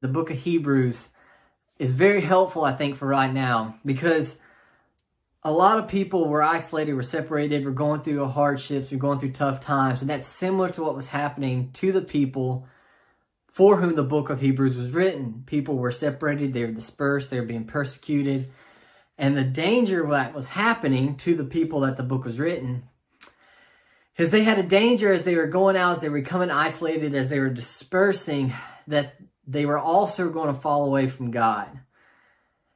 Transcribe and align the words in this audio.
the 0.00 0.08
book 0.08 0.30
of 0.30 0.36
Hebrews 0.36 1.08
is 1.78 1.92
very 1.92 2.20
helpful, 2.20 2.64
I 2.64 2.72
think, 2.72 2.96
for 2.96 3.06
right 3.06 3.32
now 3.32 3.76
because 3.84 4.38
a 5.42 5.52
lot 5.52 5.78
of 5.78 5.88
people 5.88 6.28
were 6.28 6.42
isolated, 6.42 6.94
were 6.94 7.02
separated, 7.02 7.64
were 7.64 7.70
going 7.70 8.02
through 8.02 8.24
hardships, 8.26 8.90
were 8.90 8.98
going 8.98 9.18
through 9.20 9.32
tough 9.32 9.60
times, 9.60 10.00
and 10.00 10.10
that's 10.10 10.26
similar 10.26 10.68
to 10.70 10.82
what 10.82 10.96
was 10.96 11.06
happening 11.06 11.70
to 11.74 11.92
the 11.92 12.02
people 12.02 12.66
for 13.46 13.76
whom 13.76 13.94
the 13.94 14.02
book 14.02 14.30
of 14.30 14.40
Hebrews 14.40 14.76
was 14.76 14.90
written. 14.90 15.44
People 15.46 15.76
were 15.76 15.90
separated, 15.90 16.52
they 16.52 16.64
were 16.64 16.72
dispersed, 16.72 17.30
they 17.30 17.40
were 17.40 17.46
being 17.46 17.64
persecuted, 17.64 18.50
and 19.16 19.36
the 19.36 19.44
danger 19.44 20.06
that 20.10 20.34
was 20.34 20.48
happening 20.48 21.16
to 21.18 21.34
the 21.34 21.44
people 21.44 21.80
that 21.80 21.96
the 21.96 22.02
book 22.02 22.24
was 22.24 22.38
written 22.38 22.84
is 24.16 24.30
they 24.30 24.44
had 24.44 24.58
a 24.58 24.64
danger 24.64 25.12
as 25.12 25.22
they 25.22 25.36
were 25.36 25.46
going 25.46 25.76
out, 25.76 25.92
as 25.92 26.00
they 26.00 26.08
were 26.08 26.20
becoming 26.20 26.50
isolated, 26.50 27.14
as 27.14 27.28
they 27.28 27.38
were 27.38 27.48
dispersing, 27.48 28.52
that 28.88 29.14
they 29.48 29.64
were 29.64 29.78
also 29.78 30.28
going 30.28 30.54
to 30.54 30.60
fall 30.60 30.84
away 30.84 31.08
from 31.08 31.30
God. 31.30 31.80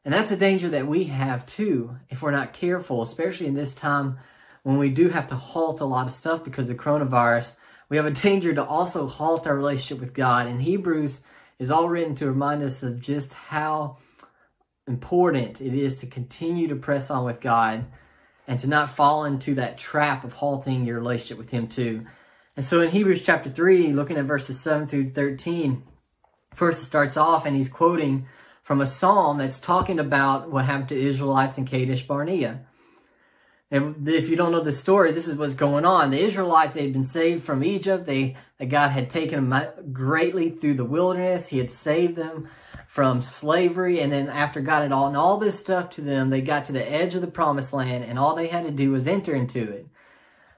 And 0.05 0.13
that's 0.13 0.31
a 0.33 0.37
danger 0.37 0.71
that 0.71 0.87
we 0.87 1.05
have 1.05 1.47
too, 1.47 1.97
if 2.09 2.23
we're 2.23 2.33
not 2.33 2.55
careful, 2.55 3.03
especially 3.03 3.47
in 3.47 3.55
this 3.55 3.75
time 3.75 4.19
when 4.63 4.79
we 4.79 4.91
do 4.91 5.11
have 5.11 5.29
to 5.29 5.37
halt 5.37 5.81
a 5.81 5.85
lot 5.85 6.07
of 6.07 6.13
stuff 6.13 6.43
because 6.43 6.69
of 6.69 6.77
coronavirus. 6.77 7.57
We 7.89 7.99
have 7.99 8.07
a 8.07 8.11
danger 8.11 8.55
to 8.55 8.65
also 8.65 9.07
halt 9.07 9.47
our 9.47 9.55
relationship 9.55 10.01
with 10.01 10.15
God. 10.15 10.47
And 10.47 10.63
Hebrews 10.63 11.21
is 11.59 11.71
all 11.71 11.89
written 11.89 12.15
to 12.17 12.27
remind 12.27 12.63
us 12.63 12.83
of 12.83 13.01
just 13.01 13.33
how 13.35 13.99
important 14.89 15.61
it 15.61 15.75
is 15.75 15.97
to 15.97 16.07
continue 16.07 16.69
to 16.69 16.77
press 16.77 17.11
on 17.11 17.25
with 17.25 17.41
God 17.41 17.85
and 18.49 18.59
to 18.61 18.67
not 18.67 18.97
fall 18.97 19.25
into 19.25 19.55
that 19.57 19.79
trap 19.79 20.25
of 20.25 20.33
halting 20.33 20.85
your 20.85 20.97
relationship 20.97 21.39
with 21.39 21.51
Him 21.51 21.69
too. 21.69 22.07
And 22.57 22.65
so 22.65 22.81
in 22.81 22.91
Hebrews 22.91 23.23
chapter 23.23 23.51
3, 23.51 23.93
looking 23.93 24.17
at 24.17 24.25
verses 24.25 24.59
7 24.61 24.89
through 24.89 25.13
13, 25.13 25.85
first 26.55 26.83
it 26.83 26.87
starts 26.87 27.17
off 27.17 27.47
and 27.47 27.57
he's 27.57 27.69
quoting 27.69 28.27
from 28.63 28.81
a 28.81 28.87
psalm 28.87 29.39
that's 29.39 29.59
talking 29.59 29.99
about 29.99 30.51
what 30.51 30.65
happened 30.65 30.89
to 30.91 31.01
Israelites 31.01 31.59
in 31.59 31.65
Kadesh 31.65 32.07
Barnea. 32.07 32.65
And 33.71 34.07
if 34.07 34.29
you 34.29 34.37
don't 34.37 34.53
know 34.53 34.61
the 34.61 34.73
story, 34.73 35.13
this 35.13 35.27
is 35.27 35.37
what's 35.37 35.55
going 35.55 35.87
on. 35.87 36.11
The 36.11 36.21
Israelites, 36.21 36.75
they 36.75 36.83
had 36.83 36.93
been 36.93 37.05
saved 37.05 37.45
from 37.45 37.65
Egypt. 37.65 38.05
They, 38.05 38.37
God 38.69 38.91
had 38.91 39.09
taken 39.09 39.49
them 39.49 39.93
greatly 39.95 40.51
through 40.51 40.75
the 40.75 40.85
wilderness. 40.85 41.47
He 41.47 41.57
had 41.57 41.71
saved 41.71 42.17
them 42.17 42.49
from 42.87 43.23
slavery. 43.23 44.01
And 44.01 44.13
then 44.13 44.29
after 44.29 44.61
God 44.61 44.83
had 44.83 44.93
all, 44.93 45.07
and 45.09 45.17
all 45.17 45.39
this 45.39 45.59
stuff 45.59 45.89
to 45.91 46.03
them, 46.03 46.29
they 46.29 46.43
got 46.43 46.67
to 46.67 46.73
the 46.73 46.93
edge 46.93 47.15
of 47.15 47.23
the 47.23 47.27
promised 47.27 47.73
land 47.73 48.05
and 48.05 48.19
all 48.19 48.35
they 48.35 48.49
had 48.49 48.67
to 48.67 48.71
do 48.71 48.91
was 48.91 49.07
enter 49.07 49.35
into 49.35 49.63
it. 49.63 49.87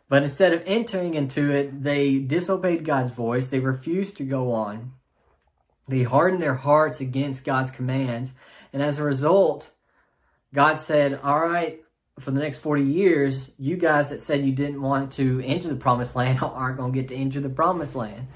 But 0.09 0.25
instead 0.25 0.53
of 0.53 0.65
entering 0.67 1.15
into 1.15 1.53
it, 1.53 1.85
they 1.85 2.19
disobeyed 2.19 2.85
God's 2.85 3.13
voice. 3.13 3.47
They 3.47 3.61
refused 3.61 4.17
to 4.17 4.25
go 4.25 4.53
on. 4.53 4.93
They 5.89 6.03
hardened 6.03 6.43
their 6.43 6.55
hearts 6.55 7.01
against 7.01 7.45
God's 7.45 7.71
commands. 7.71 8.33
And 8.73 8.83
as 8.83 8.99
a 8.99 9.05
result, 9.05 9.71
God 10.55 10.81
said, 10.81 11.21
all 11.23 11.41
right, 11.41 11.81
for 12.21 12.31
the 12.31 12.41
next 12.41 12.61
40 12.61 12.85
years, 12.85 13.51
you 13.59 13.77
guys 13.77 14.11
that 14.11 14.21
said 14.21 14.45
you 14.45 14.53
didn't 14.53 14.81
want 14.81 15.13
to 15.15 15.43
enter 15.45 15.69
the 15.69 15.77
promised 15.77 16.15
land 16.15 16.39
aren't 16.43 16.79
going 16.79 16.93
to 16.93 16.99
get 16.99 17.09
to 17.09 17.17
enter 17.17 17.41
the 17.41 17.49
promised 17.49 17.95
land. 17.95 18.29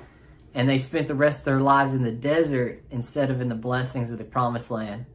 And 0.55 0.69
they 0.69 0.79
spent 0.79 1.07
the 1.07 1.15
rest 1.15 1.41
of 1.41 1.45
their 1.45 1.61
lives 1.61 1.95
in 1.95 2.03
the 2.03 2.13
desert 2.13 2.83
instead 2.91 3.31
of 3.31 3.41
in 3.41 3.49
the 3.49 3.55
blessings 3.55 4.11
of 4.11 4.19
the 4.19 4.25
promised 4.25 4.71
land. 4.71 5.07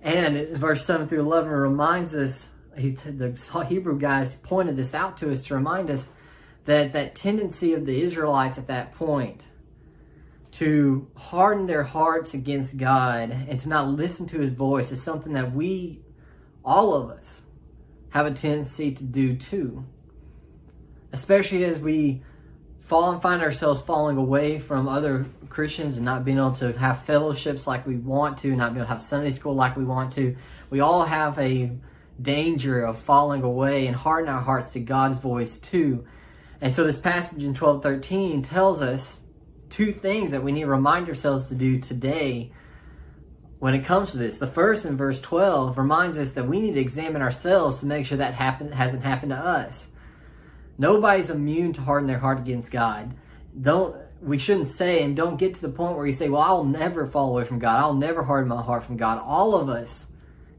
And 0.00 0.48
verse 0.56 0.84
7 0.84 1.08
through 1.08 1.20
11 1.20 1.50
reminds 1.50 2.14
us, 2.14 2.48
he, 2.76 2.90
the 2.90 3.64
Hebrew 3.66 3.98
guys 3.98 4.36
pointed 4.36 4.76
this 4.76 4.94
out 4.94 5.16
to 5.18 5.32
us 5.32 5.44
to 5.46 5.54
remind 5.54 5.90
us 5.90 6.10
that 6.66 6.92
that 6.92 7.14
tendency 7.14 7.72
of 7.72 7.86
the 7.86 8.02
Israelites 8.02 8.58
at 8.58 8.66
that 8.66 8.92
point 8.92 9.42
to 10.54 11.08
harden 11.16 11.66
their 11.66 11.82
hearts 11.82 12.32
against 12.32 12.76
God 12.76 13.30
and 13.30 13.58
to 13.58 13.68
not 13.68 13.88
listen 13.88 14.26
to 14.26 14.38
his 14.38 14.50
voice 14.50 14.92
is 14.92 15.02
something 15.02 15.32
that 15.32 15.52
we 15.52 16.00
all 16.64 16.94
of 16.94 17.10
us 17.10 17.42
have 18.10 18.26
a 18.26 18.30
tendency 18.30 18.92
to 18.92 19.02
do 19.02 19.34
too. 19.36 19.84
Especially 21.12 21.64
as 21.64 21.80
we 21.80 22.22
fall 22.78 23.10
and 23.10 23.20
find 23.20 23.42
ourselves 23.42 23.80
falling 23.80 24.16
away 24.16 24.60
from 24.60 24.88
other 24.88 25.26
Christians 25.48 25.96
and 25.96 26.04
not 26.04 26.24
being 26.24 26.38
able 26.38 26.52
to 26.52 26.72
have 26.74 27.02
fellowships 27.04 27.66
like 27.66 27.84
we 27.84 27.96
want 27.96 28.38
to, 28.38 28.54
not 28.54 28.74
being 28.74 28.84
able 28.84 28.86
to 28.86 28.92
have 28.92 29.02
Sunday 29.02 29.32
school 29.32 29.54
like 29.54 29.76
we 29.76 29.84
want 29.84 30.12
to. 30.12 30.36
We 30.70 30.78
all 30.78 31.04
have 31.04 31.36
a 31.38 31.72
danger 32.22 32.84
of 32.84 33.00
falling 33.00 33.42
away 33.42 33.88
and 33.88 33.96
hardening 33.96 34.32
our 34.32 34.40
hearts 34.40 34.72
to 34.74 34.80
God's 34.80 35.18
voice 35.18 35.58
too. 35.58 36.04
And 36.60 36.72
so 36.72 36.84
this 36.84 36.96
passage 36.96 37.42
in 37.42 37.54
1213 37.54 38.42
tells 38.42 38.80
us 38.80 39.20
two 39.74 39.90
things 39.90 40.30
that 40.30 40.44
we 40.44 40.52
need 40.52 40.60
to 40.60 40.66
remind 40.68 41.08
ourselves 41.08 41.48
to 41.48 41.54
do 41.56 41.80
today 41.80 42.52
when 43.58 43.74
it 43.74 43.84
comes 43.84 44.12
to 44.12 44.18
this. 44.18 44.38
The 44.38 44.46
first 44.46 44.86
in 44.86 44.96
verse 44.96 45.20
12 45.20 45.76
reminds 45.76 46.16
us 46.16 46.32
that 46.34 46.46
we 46.46 46.60
need 46.60 46.74
to 46.74 46.80
examine 46.80 47.22
ourselves 47.22 47.80
to 47.80 47.86
make 47.86 48.06
sure 48.06 48.18
that 48.18 48.34
happen, 48.34 48.70
hasn't 48.70 49.02
happened 49.02 49.30
to 49.30 49.36
us. 49.36 49.88
Nobody's 50.78 51.28
immune 51.28 51.72
to 51.72 51.80
harden 51.80 52.06
their 52.06 52.20
heart 52.20 52.38
against 52.38 52.70
God. 52.70 53.14
Don't 53.60 53.96
we 54.22 54.38
shouldn't 54.38 54.68
say 54.68 55.02
and 55.02 55.16
don't 55.16 55.38
get 55.38 55.56
to 55.56 55.60
the 55.60 55.68
point 55.68 55.96
where 55.96 56.06
you 56.06 56.12
say, 56.12 56.28
"Well, 56.28 56.40
I'll 56.40 56.64
never 56.64 57.04
fall 57.04 57.30
away 57.30 57.42
from 57.42 57.58
God. 57.58 57.80
I'll 57.80 57.94
never 57.94 58.22
harden 58.22 58.48
my 58.48 58.62
heart 58.62 58.84
from 58.84 58.96
God." 58.96 59.20
All 59.24 59.56
of 59.56 59.68
us, 59.68 60.06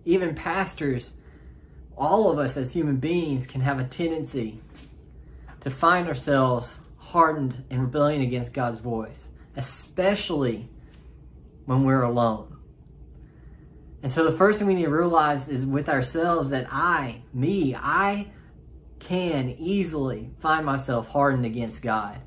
even 0.04 0.36
pastors, 0.36 1.14
all 1.98 2.30
of 2.30 2.38
us 2.38 2.58
as 2.58 2.74
human 2.74 2.98
beings 2.98 3.48
can 3.48 3.62
have 3.62 3.80
a 3.80 3.86
tendency 3.86 4.62
to 5.62 5.70
find 5.70 6.08
ourselves 6.08 6.82
hardened 7.16 7.64
and 7.70 7.80
rebellion 7.80 8.22
against 8.22 8.52
God's 8.52 8.80
voice, 8.80 9.30
especially 9.56 10.70
when 11.64 11.86
we're 11.86 12.02
alone. 12.02 12.58
And 14.04 14.12
so 14.12 14.30
the 14.30 14.38
first 14.38 14.60
thing 14.60 14.68
we 14.68 14.74
need 14.74 14.84
to 14.84 14.90
realize 14.90 15.48
is 15.48 15.66
with 15.66 15.88
ourselves 15.88 16.50
that 16.50 16.68
I, 16.70 17.22
me, 17.34 17.74
I 17.74 18.34
can 19.00 19.56
easily 19.58 20.30
find 20.40 20.66
myself 20.66 21.08
hardened 21.08 21.46
against 21.46 21.82
God. 21.82 22.20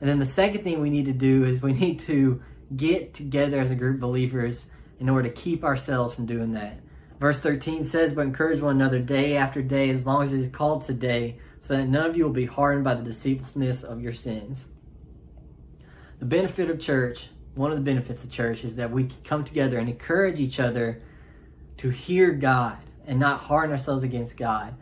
And 0.00 0.08
then 0.08 0.18
the 0.18 0.24
second 0.24 0.64
thing 0.64 0.80
we 0.80 0.88
need 0.88 1.04
to 1.04 1.12
do 1.12 1.44
is 1.44 1.60
we 1.60 1.72
need 1.84 1.98
to 2.00 2.40
get 2.74 3.12
together 3.12 3.60
as 3.60 3.70
a 3.70 3.74
group 3.74 3.96
of 3.96 4.00
believers 4.00 4.64
in 4.98 5.10
order 5.10 5.28
to 5.28 5.34
keep 5.34 5.62
ourselves 5.62 6.14
from 6.14 6.24
doing 6.24 6.52
that. 6.52 6.78
Verse 7.18 7.38
13 7.38 7.84
says, 7.84 8.12
But 8.12 8.26
encourage 8.26 8.60
one 8.60 8.76
another 8.76 8.98
day 8.98 9.36
after 9.36 9.62
day, 9.62 9.90
as 9.90 10.04
long 10.04 10.22
as 10.22 10.32
it 10.32 10.40
is 10.40 10.48
called 10.48 10.82
today, 10.82 11.38
so 11.60 11.76
that 11.76 11.86
none 11.86 12.10
of 12.10 12.16
you 12.16 12.24
will 12.24 12.32
be 12.32 12.46
hardened 12.46 12.84
by 12.84 12.94
the 12.94 13.02
deceitfulness 13.02 13.82
of 13.82 14.02
your 14.02 14.12
sins. 14.12 14.68
The 16.18 16.26
benefit 16.26 16.70
of 16.70 16.80
church 16.80 17.28
one 17.56 17.70
of 17.70 17.78
the 17.78 17.82
benefits 17.84 18.22
of 18.22 18.30
church 18.30 18.64
is 18.64 18.76
that 18.76 18.90
we 18.90 19.04
can 19.04 19.16
come 19.24 19.42
together 19.42 19.78
and 19.78 19.88
encourage 19.88 20.38
each 20.38 20.60
other 20.60 21.00
to 21.78 21.88
hear 21.88 22.32
God 22.32 22.76
and 23.06 23.18
not 23.18 23.40
harden 23.40 23.72
ourselves 23.72 24.02
against 24.02 24.36
God. 24.36 24.74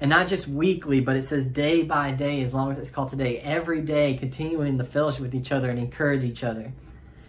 And 0.00 0.10
not 0.10 0.26
just 0.26 0.48
weekly, 0.48 1.00
but 1.00 1.16
it 1.16 1.22
says 1.22 1.46
day 1.46 1.84
by 1.84 2.10
day, 2.10 2.42
as 2.42 2.52
long 2.52 2.70
as 2.70 2.78
it's 2.78 2.90
called 2.90 3.10
today, 3.10 3.38
every 3.38 3.82
day, 3.82 4.14
continuing 4.14 4.76
the 4.76 4.84
fellowship 4.84 5.20
with 5.20 5.34
each 5.34 5.52
other 5.52 5.70
and 5.70 5.78
encourage 5.78 6.24
each 6.24 6.42
other. 6.42 6.72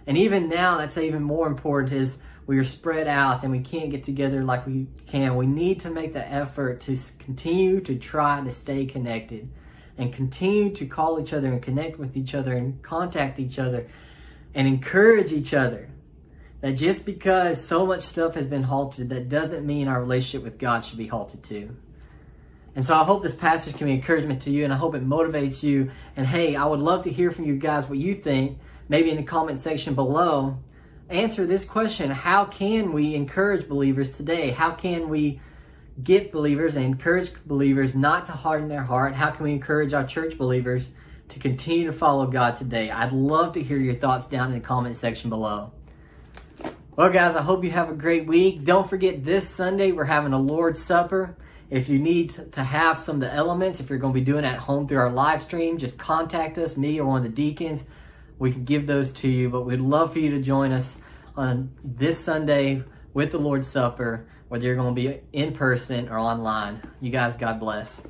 And 0.08 0.18
even 0.18 0.50
now, 0.50 0.78
that's 0.78 0.98
even 0.98 1.22
more 1.22 1.46
important 1.46 1.94
is 1.94 2.18
we 2.46 2.58
are 2.58 2.64
spread 2.64 3.08
out 3.08 3.44
and 3.44 3.52
we 3.52 3.60
can't 3.60 3.90
get 3.90 4.04
together 4.04 4.44
like 4.44 4.68
we 4.68 4.88
can. 5.06 5.36
We 5.36 5.48
need 5.48 5.82
to 5.82 5.90
make 5.90 6.14
the 6.14 6.28
effort 6.28 6.82
to 6.82 6.98
continue 7.20 7.80
to 7.82 7.96
try 7.96 8.42
to 8.44 8.52
stay 8.52 8.86
connected 8.86 9.50
and 9.98 10.12
continue 10.12 10.72
to 10.72 10.86
call 10.86 11.22
each 11.22 11.34
other 11.34 11.48
and 11.48 11.62
connect 11.62 12.00
with 12.00 12.18
each 12.18 12.36
other 12.36 12.54
and 12.54 12.82
contact 12.82 13.40
each 13.40 13.60
other 13.60 13.88
and 14.54 14.68
encourage 14.68 15.32
each 15.32 15.54
other. 15.54 15.90
That 16.62 16.74
just 16.74 17.06
because 17.06 17.64
so 17.64 17.86
much 17.86 18.02
stuff 18.02 18.36
has 18.36 18.48
been 18.48 18.64
halted, 18.64 19.10
that 19.10 19.30
doesn't 19.30 19.66
mean 19.66 19.88
our 19.88 20.00
relationship 20.00 20.44
with 20.44 20.58
God 20.58 20.84
should 20.86 20.98
be 20.98 21.08
halted 21.08 21.44
too. 21.44 21.76
And 22.76 22.86
so 22.86 22.96
I 22.96 23.04
hope 23.04 23.22
this 23.22 23.36
passage 23.36 23.76
can 23.76 23.88
be 23.88 23.94
encouragement 23.94 24.42
to 24.44 24.52
you 24.52 24.64
and 24.64 24.74
I 24.74 24.78
hope 24.78 24.96
it 24.96 25.06
motivates 25.06 25.62
you. 25.62 25.92
And 26.16 26.26
hey, 26.26 26.56
I 26.56 26.66
would 26.66 26.80
love 26.80 27.04
to 27.04 27.12
hear 27.12 27.32
from 27.32 27.46
you 27.46 27.56
guys 27.58 27.88
what 27.88 28.00
you 28.00 28.16
think, 28.16 28.58
maybe 28.90 29.12
in 29.12 29.18
the 29.18 29.24
comment 29.24 29.62
section 29.62 29.94
below. 29.94 30.58
Answer 31.14 31.46
this 31.46 31.64
question 31.64 32.10
How 32.10 32.44
can 32.46 32.92
we 32.92 33.14
encourage 33.14 33.70
believers 33.70 34.18
today? 34.18 34.50
How 34.50 34.72
can 34.72 35.10
we 35.10 35.42
get 36.04 36.32
believers 36.32 36.76
and 36.76 36.84
encourage 36.84 37.32
believers 37.46 37.94
not 37.94 38.26
to 38.26 38.32
harden 38.32 38.68
their 38.68 38.82
heart? 38.82 39.14
How 39.14 39.30
can 39.30 39.44
we 39.44 39.52
encourage 39.52 39.94
our 39.94 40.04
church 40.04 40.40
believers 40.40 40.90
to 41.30 41.38
continue 41.38 41.86
to 41.86 41.94
follow 41.94 42.26
God 42.26 42.56
today? 42.56 42.90
I'd 42.90 43.12
love 43.12 43.54
to 43.54 43.62
hear 43.62 43.78
your 43.78 43.94
thoughts 43.94 44.26
down 44.26 44.48
in 44.48 44.54
the 44.54 44.66
comment 44.66 44.98
section 44.98 45.30
below. 45.30 45.72
Well, 46.96 47.12
guys, 47.12 47.36
I 47.36 47.44
hope 47.44 47.64
you 47.64 47.70
have 47.70 47.92
a 47.92 47.94
great 47.94 48.26
week. 48.26 48.64
Don't 48.64 48.90
forget 48.90 49.24
this 49.24 49.48
Sunday, 49.48 49.92
we're 49.92 50.06
having 50.06 50.34
a 50.34 50.40
Lord's 50.40 50.82
Supper. 50.82 51.38
If 51.70 51.90
you 51.90 52.00
need 52.00 52.32
to 52.54 52.64
have 52.64 52.98
some 52.98 53.18
of 53.18 53.22
the 53.22 53.32
elements, 53.32 53.80
if 53.80 53.88
you're 53.88 54.00
going 54.00 54.16
to 54.16 54.20
be 54.20 54.26
doing 54.26 54.46
at 54.46 54.58
home 54.58 54.88
through 54.88 54.98
our 54.98 55.12
live 55.12 55.44
stream, 55.44 55.78
just 55.78 56.00
contact 56.00 56.58
us, 56.58 56.76
me 56.76 57.00
or 57.00 57.06
one 57.06 57.18
of 57.18 57.24
the 57.24 57.30
deacons. 57.30 57.84
We 58.40 58.52
can 58.52 58.66
give 58.66 58.88
those 58.88 59.12
to 59.14 59.28
you, 59.28 59.50
but 59.50 59.62
we'd 59.62 59.80
love 59.80 60.14
for 60.14 60.20
you 60.20 60.32
to 60.32 60.40
join 60.40 60.72
us 60.72 60.98
on 61.36 61.72
this 61.84 62.20
Sunday 62.20 62.84
with 63.14 63.32
the 63.32 63.38
Lord's 63.38 63.68
Supper, 63.68 64.28
whether 64.48 64.66
you're 64.66 64.76
going 64.76 64.96
to 64.96 65.02
be 65.02 65.20
in 65.32 65.54
person 65.54 66.10
or 66.10 66.20
online. 66.20 66.82
You 67.00 67.12
guys, 67.12 67.38
God 67.38 67.60
bless. 67.60 68.06